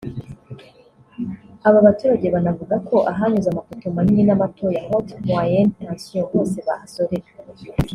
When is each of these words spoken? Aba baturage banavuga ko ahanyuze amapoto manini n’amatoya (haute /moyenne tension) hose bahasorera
Aba 1.67 1.79
baturage 1.87 2.27
banavuga 2.35 2.75
ko 2.87 2.95
ahanyuze 3.11 3.47
amapoto 3.49 3.85
manini 3.95 4.23
n’amatoya 4.25 4.79
(haute 4.87 5.13
/moyenne 5.25 5.73
tension) 5.77 6.25
hose 6.31 6.57
bahasorera 6.69 7.27